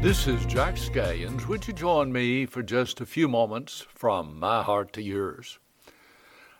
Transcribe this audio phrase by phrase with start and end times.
[0.00, 1.48] This is Jack Scallions.
[1.48, 5.58] Would you join me for just a few moments from my heart to yours?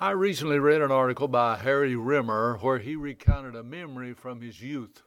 [0.00, 4.60] I recently read an article by Harry Rimmer where he recounted a memory from his
[4.60, 5.02] youth.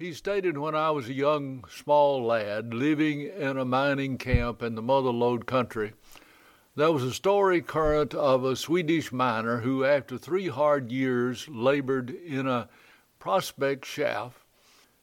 [0.00, 4.74] He stated, When I was a young, small lad living in a mining camp in
[4.74, 5.92] the Mother Lode country,
[6.74, 12.10] there was a story current of a Swedish miner who, after three hard years, labored
[12.10, 12.68] in a
[13.20, 14.38] prospect shaft.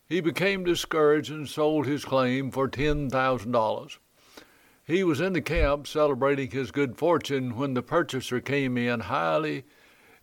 [0.07, 3.97] He became discouraged and sold his claim for $10,000.
[4.83, 9.65] He was in the camp celebrating his good fortune when the purchaser came in highly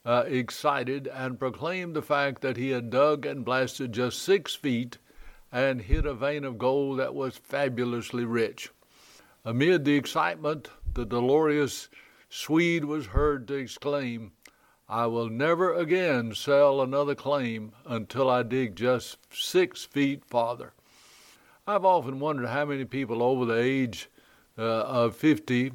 [0.04, 4.98] uh, excited and proclaimed the fact that he had dug and blasted just six feet
[5.50, 8.70] and hit a vein of gold that was fabulously rich.
[9.44, 11.88] Amid the excitement, the dolorous
[12.30, 14.32] Swede was heard to exclaim,
[14.92, 20.74] I will never again sell another claim until I dig just six feet farther.
[21.66, 24.10] I've often wondered how many people over the age
[24.58, 25.72] uh, of 50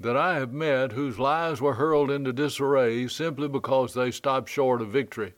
[0.00, 4.82] that I have met whose lives were hurled into disarray simply because they stopped short
[4.82, 5.32] of victory.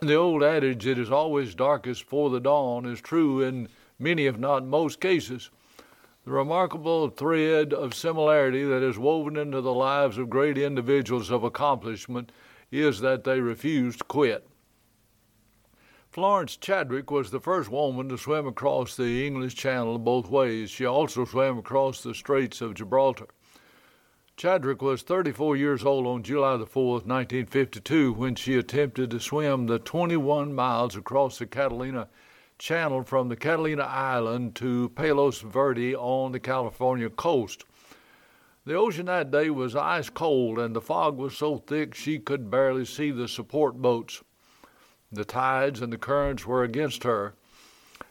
[0.00, 3.66] The old adage, it is always darkest before the dawn, is true in
[3.98, 5.50] many, if not most cases.
[6.28, 11.42] The remarkable thread of similarity that is woven into the lives of great individuals of
[11.42, 12.32] accomplishment
[12.70, 14.46] is that they refuse to quit.
[16.10, 20.68] Florence Chadwick was the first woman to swim across the English Channel both ways.
[20.68, 23.28] She also swam across the Straits of Gibraltar.
[24.36, 29.66] Chadwick was 34 years old on July the 4th, 1952, when she attempted to swim
[29.66, 32.06] the 21 miles across the Catalina
[32.58, 37.64] channel from the Catalina Island to Palos Verde on the California coast.
[38.66, 42.50] The ocean that day was ice cold, and the fog was so thick she could
[42.50, 44.22] barely see the support boats.
[45.10, 47.34] The tides and the currents were against her.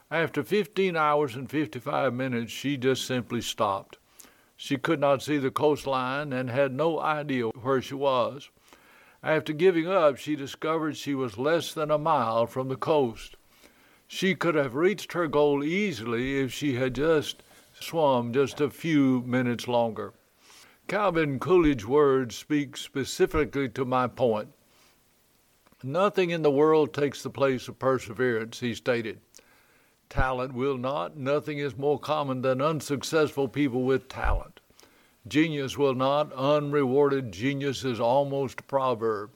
[0.10, 4.00] After 15 hours and 55 minutes, she just simply stopped.
[4.56, 8.50] She could not see the coastline and had no idea where she was.
[9.22, 13.37] After giving up, she discovered she was less than a mile from the coast.
[14.08, 19.22] She could have reached her goal easily if she had just swum just a few
[19.22, 20.14] minutes longer.
[20.88, 24.50] Calvin Coolidge's words speak specifically to my point.
[25.84, 29.20] Nothing in the world takes the place of perseverance, he stated.
[30.10, 31.18] Talent will not.
[31.18, 34.62] Nothing is more common than unsuccessful people with talent.
[35.28, 36.32] Genius will not.
[36.34, 39.32] Unrewarded genius is almost a proverb.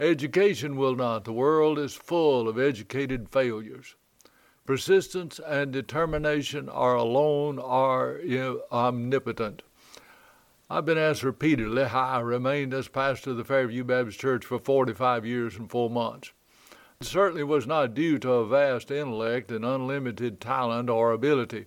[0.00, 1.24] Education will not.
[1.24, 3.94] The world is full of educated failures.
[4.66, 8.20] Persistence and determination are alone are
[8.72, 9.62] omnipotent.
[10.68, 14.58] I've been asked repeatedly how I remained as pastor of the Fairview Baptist Church for
[14.58, 16.32] 45 years and four months.
[17.00, 21.66] It certainly was not due to a vast intellect and unlimited talent or ability.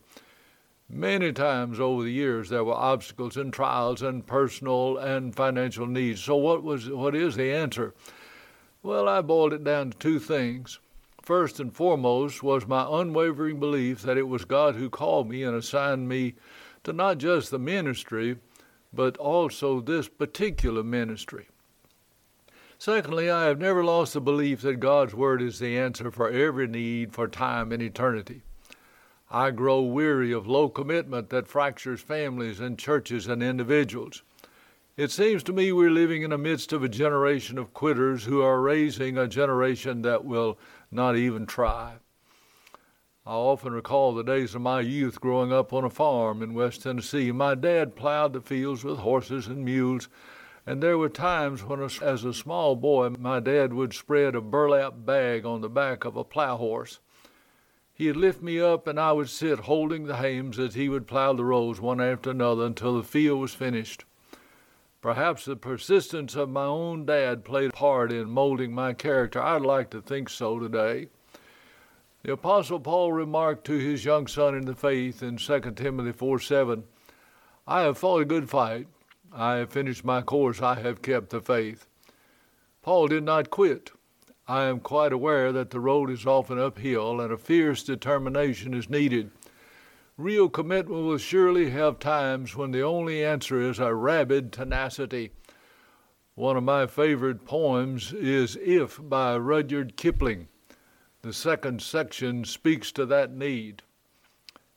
[0.90, 6.24] Many times over the years there were obstacles and trials and personal and financial needs.
[6.24, 7.94] So what was what is the answer?
[8.88, 10.80] Well, I boiled it down to two things.
[11.22, 15.53] First and foremost was my unwavering belief that it was God who called me and
[15.53, 16.36] assigned me
[16.86, 18.38] to not just the ministry,
[18.94, 21.48] but also this particular ministry.
[22.80, 26.66] Secondly, I have never lost the belief that God's Word is the answer for every
[26.66, 28.42] need for time and eternity.
[29.30, 34.24] I grow weary of low commitment that fractures families and churches and individuals.
[34.97, 38.41] It seems to me we're living in the midst of a generation of quitters who
[38.41, 40.58] are raising a generation that will
[40.90, 41.97] not even try.
[43.24, 46.81] I often recall the days of my youth growing up on a farm in West
[46.81, 47.31] Tennessee.
[47.31, 50.09] My dad plowed the fields with horses and mules,
[50.66, 55.06] and there were times when, as a small boy, my dad would spread a burlap
[55.06, 57.00] bag on the back of a plow horse.
[57.94, 61.34] He'd lift me up, and I would sit holding the hames as he would plow
[61.34, 64.03] the rows one after another until the field was finished.
[65.07, 69.41] Perhaps the persistence of my own dad played a part in molding my character.
[69.41, 71.07] I'd like to think so today.
[72.24, 76.39] The Apostle Paul remarked to his young son in the faith in 2 Timothy 4
[76.39, 76.83] 7,
[77.65, 78.88] I have fought a good fight.
[79.31, 80.62] I have finished my course.
[80.62, 81.88] I have kept the faith.
[82.81, 83.92] Paul did not quit.
[84.45, 88.89] I am quite aware that the road is often uphill and a fierce determination is
[88.89, 89.31] needed.
[90.18, 95.30] Real commitment will surely have times when the only answer is a rabid tenacity.
[96.34, 100.48] One of my favorite poems is If by Rudyard Kipling.
[101.22, 103.84] The second section speaks to that need.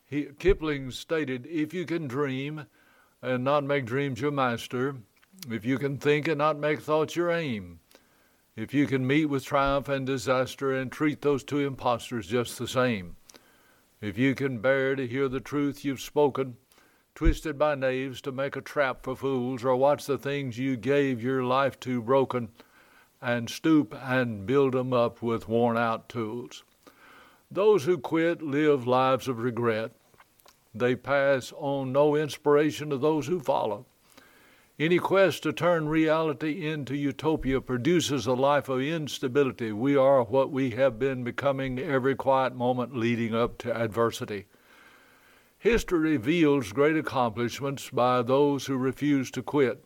[0.05, 2.67] He, Kipling stated, If you can dream
[3.23, 4.97] and not make dreams your master,
[5.51, 7.81] if you can think and not make thoughts your aim,
[8.57, 12.69] if you can meet with triumph and disaster and treat those two impostors just the
[12.69, 13.17] same,
[14.00, 16.56] If you can bear to hear the truth you've spoken,
[17.14, 21.23] twisted by knaves to make a trap for fools, or watch the things you gave
[21.23, 22.49] your life to broken,
[23.20, 26.64] and stoop and build 'em up with worn out tools.
[27.50, 29.93] Those who quit live lives of regret.
[30.75, 33.85] They pass on no inspiration to those who follow.
[34.81, 39.73] Any quest to turn reality into utopia produces a life of instability.
[39.73, 44.47] We are what we have been becoming every quiet moment leading up to adversity.
[45.59, 49.85] History reveals great accomplishments by those who refuse to quit.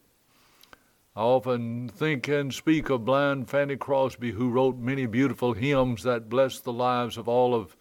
[1.17, 6.29] I often think and speak of blind Fanny Crosby, who wrote many beautiful hymns that
[6.29, 7.77] bless the lives of all of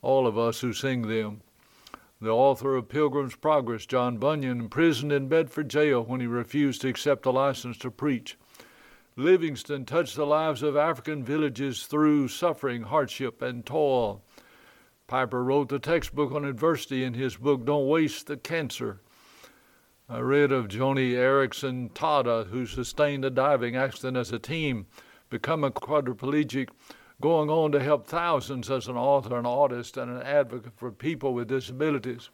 [0.00, 1.42] all of us who sing them.
[2.18, 6.88] The author of Pilgrim's Progress, John Bunyan, imprisoned in Bedford jail when he refused to
[6.88, 8.38] accept a license to preach.
[9.16, 14.22] Livingstone touched the lives of African villages through suffering, hardship, and toil.
[15.06, 19.00] Piper wrote the textbook on adversity in his book, Don't Waste the Cancer.
[20.08, 24.86] I read of Joni Eareckson Tada, who sustained a diving accident as a team,
[25.28, 26.70] become a quadriplegic,
[27.20, 31.32] going on to help thousands as an author, an artist, and an advocate for people
[31.34, 32.30] with disabilities.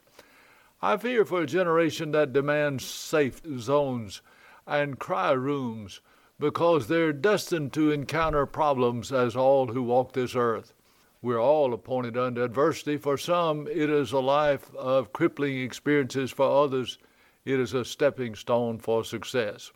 [0.81, 4.23] I fear for a generation that demands safe zones
[4.67, 6.00] and cry rooms
[6.40, 10.75] because they're destined to encounter problems as all who walk this earth.
[11.23, 12.96] We're all appointed unto adversity.
[12.96, 16.32] For some, it is a life of crippling experiences.
[16.32, 16.99] For others,
[17.44, 19.70] it is a stepping stone for success.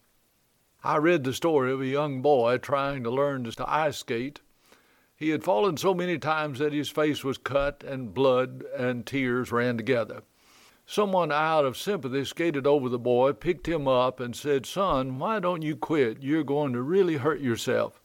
[0.83, 4.41] I read the story of a young boy trying to learn to ice skate.
[5.17, 9.51] He had fallen so many times that his face was cut and blood and tears
[9.51, 10.23] ran together.
[10.85, 15.41] Someone out of sympathy skated over the boy, picked him up, and said, Son, why
[15.41, 16.23] don't you quit?
[16.23, 18.01] You're going to really hurt yourself.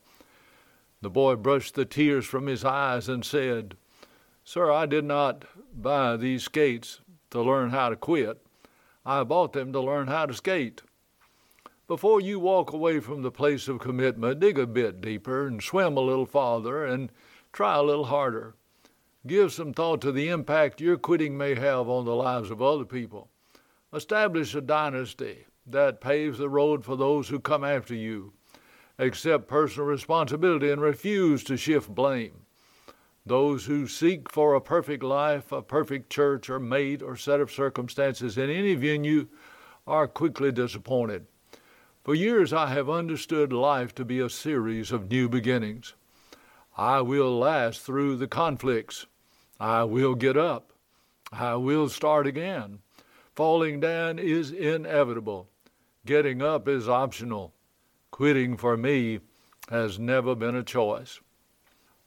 [1.01, 3.75] The boy brushed the tears from his eyes and said,
[4.43, 8.41] Sir, I did not buy these skates to learn how to quit.
[9.05, 10.81] I bought them to learn how to skate.
[11.91, 15.97] Before you walk away from the place of commitment, dig a bit deeper and swim
[15.97, 17.11] a little farther and
[17.51, 18.55] try a little harder.
[19.27, 22.85] Give some thought to the impact your quitting may have on the lives of other
[22.85, 23.29] people.
[23.91, 28.31] Establish a dynasty that paves the road for those who come after you
[28.97, 32.45] accept personal responsibility and refuse to shift blame.
[33.25, 37.51] Those who seek for a perfect life, a perfect church, or mate, or set of
[37.51, 39.27] circumstances in any venue
[39.85, 41.25] are quickly disappointed.
[42.03, 45.93] For years I have understood life to be a series of new beginnings.
[46.75, 49.05] I will last through the conflicts.
[49.59, 50.73] I will get up.
[51.31, 52.79] I will start again.
[53.35, 55.49] Falling down is inevitable.
[56.05, 57.53] Getting up is optional.
[58.09, 59.19] Quitting for me
[59.69, 61.19] has never been a choice.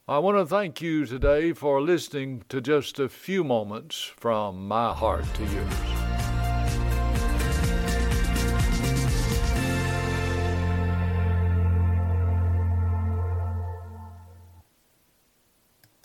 [0.09, 4.93] I want to thank you today for listening to just a few moments from my
[4.93, 5.94] heart to yours.